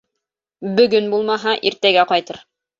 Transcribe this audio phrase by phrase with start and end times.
[0.79, 2.45] —Бөгөн булмаһа, иртәгә ҡайтыр.